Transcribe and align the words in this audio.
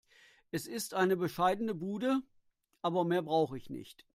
Es 0.49 0.65
ist 0.65 0.95
eine 0.95 1.15
bescheidene 1.15 1.75
Bude, 1.75 2.23
aber 2.81 3.03
mehr 3.05 3.21
brauche 3.21 3.55
ich 3.55 3.69
nicht. 3.69 4.03